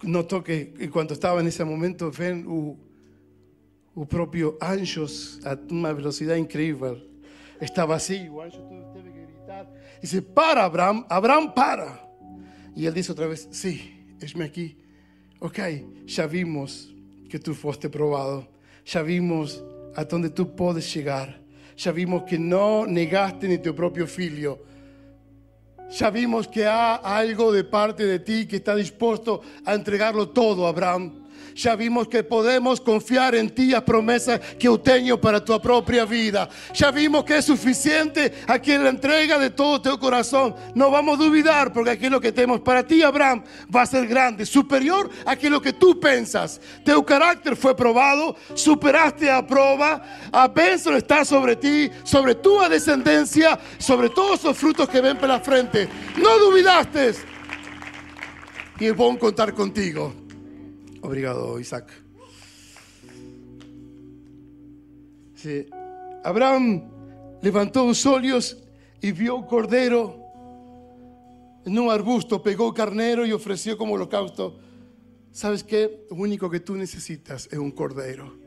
[0.04, 2.78] Notou que quando estava nesse momento, vem o,
[3.96, 7.02] o próprio anjos a uma velocidade incrível.
[7.60, 8.62] Estava assim, o anjo
[8.94, 9.68] teve que gritar.
[10.02, 12.08] Disse: Para, Abraão, Abraão, para.
[12.76, 13.80] E ele disse outra vez: Sim,
[14.22, 14.78] eis-me aqui.
[15.42, 16.96] Ok, já vimos
[17.30, 18.46] que tu foste provado.
[18.84, 19.64] Já vimos
[19.96, 21.40] até onde tu podes chegar.
[21.76, 24.60] Já vimos que não negaste nem teu próprio filho.
[25.90, 30.66] Já vimos que há algo de parte de ti que está disposto a entregarlo todo,
[30.66, 31.29] Abraão.
[31.56, 36.06] Ya vimos que podemos confiar en ti a promesa que yo tengo para tu propia
[36.06, 36.50] vida.
[36.74, 40.56] Ya vimos que es suficiente aquí la entrega de todo tu corazón.
[40.76, 44.46] No vamos a duvidar porque aquello que tenemos para ti, Abraham, va a ser grande,
[44.46, 46.62] superior a aquello que tú pensas.
[46.84, 50.50] Tu carácter fue probado, superaste a prueba, a
[50.98, 55.88] está sobre ti, sobre tu descendencia, sobre todos los frutos que ven por la frente.
[56.18, 57.14] No duvidaste.
[58.80, 60.19] Y es bueno contar contigo.
[61.02, 61.92] Obrigado, Isaac.
[66.24, 66.84] Abraham
[67.42, 68.58] levantó los ojos
[69.02, 70.18] y vio un cordero
[71.66, 74.60] en un arbusto, pegó carnero y ofreció como holocausto
[75.32, 76.06] ¿Sabes qué?
[76.10, 78.38] Lo único que tú necesitas es un cordero.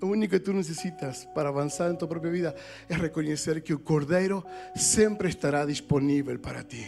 [0.00, 2.54] Lo único que tú necesitas para avanzar en tu propia vida
[2.88, 6.84] es reconocer que el cordero siempre estará disponible para ti.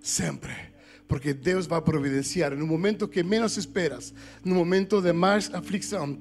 [0.00, 0.69] Siempre.
[1.10, 5.52] Porque Dios va a providenciar en un momento que menos esperas, un momento de más
[5.52, 6.20] aflicción,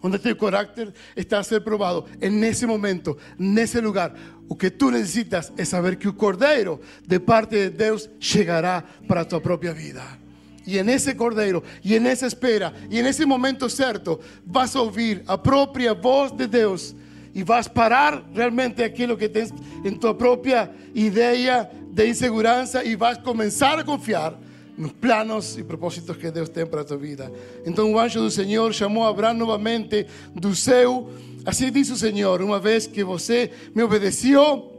[0.00, 4.14] donde tu carácter está a ser probado, en ese momento, en ese lugar,
[4.48, 9.28] lo que tú necesitas es saber que el cordero de parte de Dios llegará para
[9.28, 10.18] tu propia vida.
[10.64, 14.80] Y en ese cordero, y en esa espera, y en ese momento cierto, vas a
[14.80, 16.96] oír a propia voz de Dios
[17.34, 19.52] y vas a parar realmente aquello que tienes
[19.84, 24.38] en tu propia idea de inseguranza y vas a comenzar a confiar
[24.76, 27.30] nos planos y propósitos que Dios tiene para tu vida.
[27.64, 31.08] Entonces un anjo del Señor llamó a Abraham nuevamente do céu.
[31.46, 34.70] Así dice el Señor, una vez que você me obedeció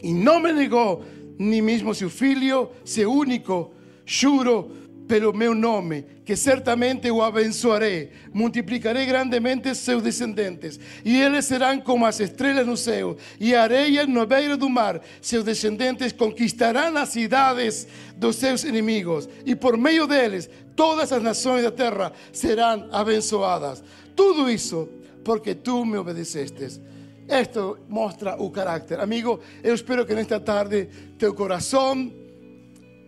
[0.00, 1.02] y no me negó
[1.36, 3.72] ni mismo su filho, su único,
[4.06, 4.70] juro
[5.06, 12.06] pelo meu nome, que certamente o abençoarei, multiplicarei grandemente seus descendentes, e eles serão como
[12.06, 15.00] as estrelas no céu, e a areia no beira do mar.
[15.20, 17.86] Seus descendentes conquistarão as cidades
[18.16, 23.82] dos seus inimigos, e por meio deles todas as nações da terra serão abençoadas.
[24.16, 24.88] Tudo isso
[25.22, 26.80] porque tu me obedecestes.
[27.26, 29.00] Esto mostra o carácter.
[29.00, 30.88] Amigo, eu espero que nesta tarde
[31.18, 32.12] teu coração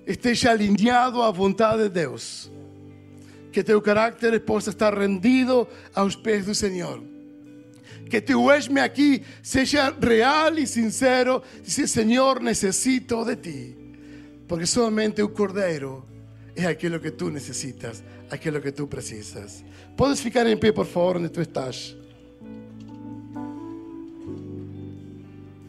[0.06, 2.50] estés alineado a voluntad de Dios.
[3.52, 7.02] Que tu carácter possa estar rendido a los pies del Señor.
[8.08, 11.42] Que tu esme aquí sea real y sincero.
[11.64, 13.74] Dice, Señor, necesito de ti.
[14.46, 16.06] Porque solamente un cordero
[16.54, 19.64] es aquello que tú necesitas, aquello que tú precisas.
[19.96, 21.96] ¿Puedes ficar en pie, por favor, donde tú estás?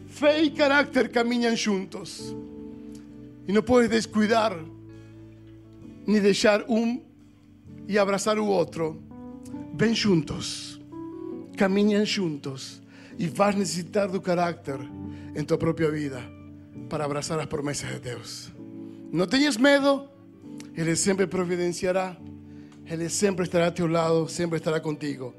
[0.10, 2.36] Fe y carácter caminan juntos.
[3.48, 4.58] Y no puedes descuidar
[6.06, 7.04] ni dejar un
[7.88, 8.98] y abrazar u otro.
[9.74, 10.82] Ven juntos,
[11.56, 12.82] caminan juntos
[13.18, 14.80] y vas a necesitar tu carácter
[15.36, 16.28] en tu propia vida
[16.90, 18.52] para abrazar las promesas de Dios.
[19.12, 20.12] No tengas miedo,
[20.76, 22.18] Él siempre providenciará,
[22.86, 25.34] Él siempre estará a tu lado, siempre estará contigo.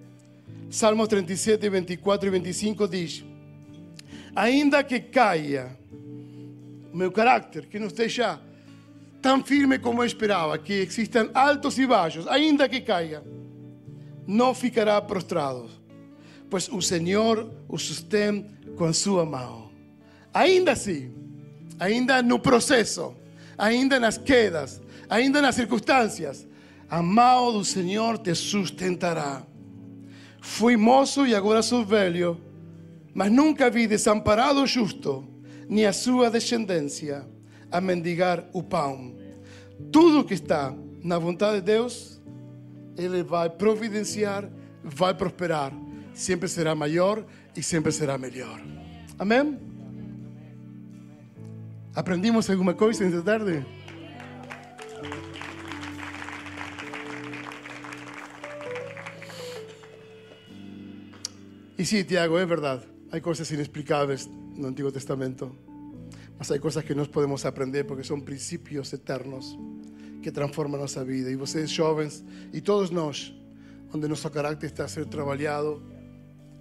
[0.70, 3.24] Salmos 37, 24 y 25 dice,
[4.34, 5.10] ainda que
[6.88, 8.40] caiga meu carácter, que não esteja
[9.20, 13.22] tão firme como eu esperava, que existam altos e baixos, ainda que caia,
[14.26, 15.68] não ficará prostrado,
[16.48, 18.46] pois o Senhor o sustém
[18.76, 19.70] com sua mão.
[20.32, 21.12] Ainda assim,
[21.78, 23.14] ainda no processo,
[23.56, 26.46] ainda nas quedas, ainda nas circunstâncias,
[26.88, 29.42] a mão do Senhor te sustentará.
[30.40, 32.40] Fui moço e agora sou velho,
[33.12, 35.37] mas nunca vi desamparado justo
[35.68, 37.26] ni a su descendencia
[37.70, 39.14] a mendigar o pão.
[39.92, 42.20] Tudo que está na vontade de Deus,
[42.96, 44.50] Ele vai providenciar,
[44.82, 45.72] vai prosperar.
[46.14, 48.60] Sempre será maior e sempre será melhor.
[49.18, 49.58] Amém?
[51.94, 53.64] ¿Aprendimos alguma coisa esta tarde?
[61.76, 62.82] Y sí, Tiago, es verdad.
[63.12, 64.28] Hay cosas inexplicables
[64.58, 65.54] en el Antiguo Testamento.
[66.36, 69.56] Mas hay cosas que no podemos aprender porque son principios eternos
[70.22, 71.30] que transforman nuestra vida.
[71.30, 73.32] Y ustedes jóvenes y todos nós,
[73.90, 75.80] donde nuestro carácter está a ser trabajado,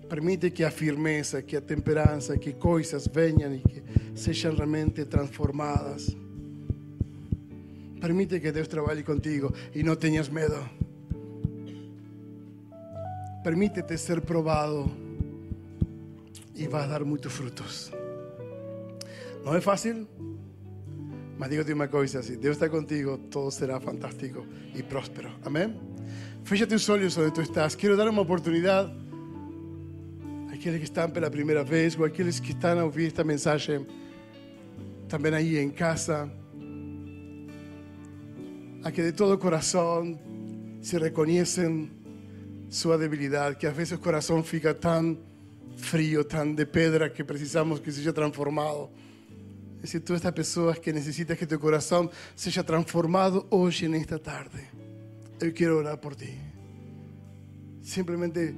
[0.08, 3.84] permite que a firmeza, que a temperança, que coisas venham e que
[4.16, 6.16] sejam realmente transformadas.
[8.00, 10.58] Permite que Deus trabalhe contigo e não tenhas medo.
[13.44, 15.07] Permítete ser probado
[16.58, 17.92] y vas a dar muchos frutos.
[19.46, 20.08] No es fácil,
[21.38, 24.44] mas digo una cosa, si Dios está contigo, todo será fantástico
[24.74, 25.30] y próspero.
[25.46, 25.80] Amén.
[26.44, 27.76] Fíjate tus ojos donde tú estás.
[27.76, 28.92] Quiero dar una oportunidad
[30.50, 33.08] a aquellos que están por la primera vez o a aquellos que están a oír
[33.08, 33.86] esta mensaje
[35.08, 36.28] también ahí en casa.
[38.84, 40.20] A que de todo corazón
[40.82, 41.92] se reconocen
[42.70, 45.27] su debilidad, que a veces el corazón fica tan
[45.76, 48.90] frío, tan de pedra que precisamos que sea transformado.
[49.78, 54.18] Es decir, tú estas personas que necesitas que tu corazón sea transformado hoy en esta
[54.18, 54.68] tarde.
[55.40, 56.34] Yo quiero orar por ti.
[57.84, 58.56] Simplemente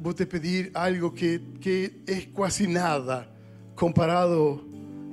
[0.00, 3.30] vos te pedir algo que, que es casi nada
[3.74, 4.64] comparado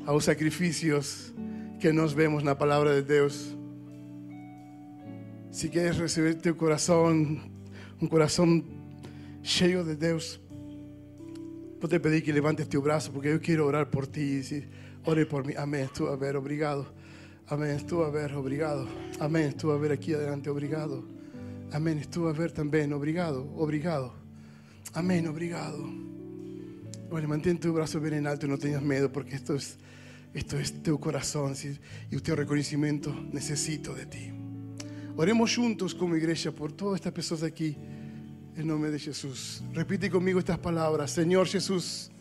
[0.06, 1.34] a los sacrificios
[1.80, 3.56] que nos vemos en la palabra de Dios.
[5.52, 7.42] Si quieres recibir tu corazón,
[8.00, 8.64] un corazón
[9.44, 10.40] lleno de Dios,
[11.82, 14.68] Vou te pedir que levantes tu braço, porque eu quero orar por ti.
[15.04, 15.56] Ore por mim.
[15.56, 15.88] Amém.
[15.88, 16.86] Tu, a ver, obrigado.
[17.50, 17.76] Amém.
[17.76, 18.88] Estou a ver, obrigado.
[19.20, 19.48] Amém.
[19.48, 21.04] Estou a ver aqui adelante, obrigado.
[21.72, 21.98] Amém.
[21.98, 24.14] Estou a ver também, obrigado, obrigado.
[24.94, 25.84] Amém, obrigado.
[27.10, 29.58] Olha, mantém teu braço bem em alto, não tenhas medo, porque isto é,
[30.36, 31.00] isto é teu
[31.56, 31.80] sim,
[32.12, 33.10] e o teu reconhecimento.
[33.34, 34.34] Necessito de ti.
[35.18, 37.76] Oremos juntos como igreja por todas estas pessoas aqui,
[38.62, 39.64] em nome de Jesus.
[39.74, 42.12] Repite comigo estas palavras: Senhor Jesus,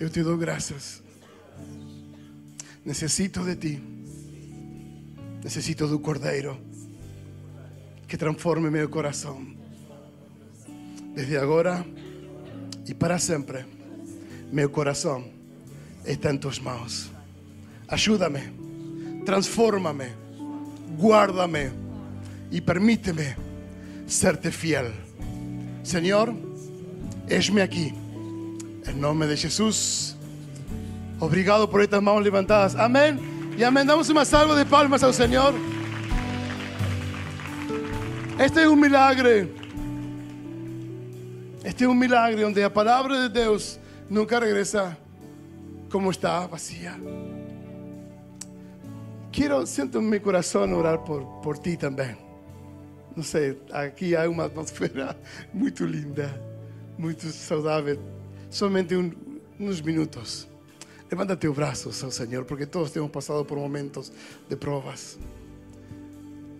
[0.00, 1.02] eu te dou graças.
[2.84, 3.82] Necesito de ti.
[5.42, 6.58] Necesito do Cordeiro
[8.08, 9.54] que transforme meu coração.
[11.14, 11.86] Desde agora
[12.86, 13.64] e para sempre,
[14.52, 15.30] meu coração
[16.04, 17.10] está em tuas mãos.
[17.86, 20.10] Ajuda-me, transforma-me,
[20.98, 21.70] guarda-me
[22.50, 23.36] e permite-me
[24.06, 25.03] ser-te fiel.
[25.84, 26.34] Senhor,
[27.28, 27.94] eis-me aqui.
[28.88, 30.16] Em nome de Jesus.
[31.20, 32.74] Obrigado por estas mãos levantadas.
[32.74, 33.18] Amém.
[33.58, 33.84] E amém.
[33.84, 35.54] Damos uma salva de palmas ao Senhor.
[38.38, 39.54] Este é um milagre.
[41.62, 43.78] Este é um milagre onde a palavra de Deus
[44.08, 44.96] nunca regresa
[45.92, 46.94] como está, vacía.
[49.30, 52.23] Quero, sinto em meu coração orar por, por ti também.
[53.16, 55.16] Não sei, aqui há uma atmosfera
[55.54, 56.28] muito linda,
[56.98, 57.98] muito saudável.
[58.50, 59.12] Somente um,
[59.58, 60.48] uns minutos.
[61.10, 64.12] Levanta teu braço ao Senhor, porque todos temos passado por momentos
[64.48, 65.18] de provas.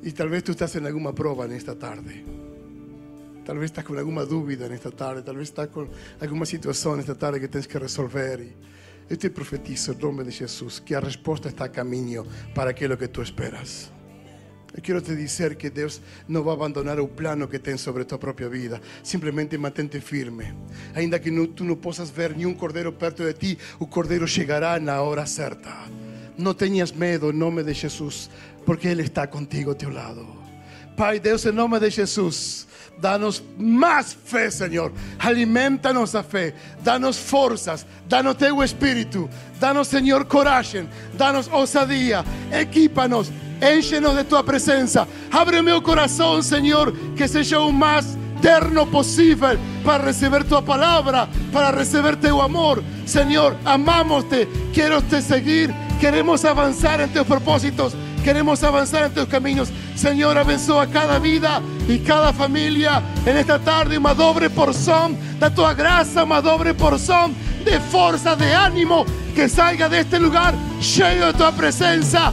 [0.02, 2.24] E talvez tu estás em alguma prova nesta tarde.
[3.44, 5.22] Talvez estás com alguma dúvida nesta tarde.
[5.22, 5.88] Talvez estás com
[6.20, 8.54] alguma situação nesta tarde que tens que resolver.
[9.08, 12.96] Eu te profetizo em nome de Jesus que a resposta está a caminho para aquilo
[12.96, 13.90] que tu esperas.
[14.76, 18.18] Eu quero te dizer que Deus não vai abandonar o plano que tem sobre tua
[18.18, 18.80] própria vida.
[19.04, 20.52] Simplesmente mantente firme.
[20.94, 24.80] Ainda que não, tu não possas ver nenhum cordeiro perto de ti, o cordeiro chegará
[24.80, 25.70] na hora certa.
[26.36, 28.28] Não tenhas medo em nome de Jesus,
[28.66, 30.26] porque Ele está contigo ao teu lado.
[30.96, 32.66] Pai Deus, em nome de Jesus,
[32.98, 34.92] danos mais fé, Senhor.
[35.20, 43.30] Alimenta-nos a fé, danos forças, danos teu espírito, danos, Senhor, coragem, danos ousadia, equipa-nos,
[43.72, 45.08] enche-nos de tua presença.
[45.30, 51.70] Abre meu coração, Senhor, que seja o mais terno possível para receber tua palavra, para
[51.70, 52.82] receber teu amor.
[53.06, 57.94] Senhor, amamos-te, quero te seguir, queremos avançar em teus propósitos.
[58.24, 59.68] Queremos avanzar en tus caminos.
[59.94, 63.98] Señor, abençoa cada vida y cada familia en esta tarde.
[63.98, 67.34] Una doble porción de tu gracia, una doble porción
[67.66, 69.04] de fuerza, de ánimo
[69.34, 72.32] que salga de este lugar lleno de tu presencia.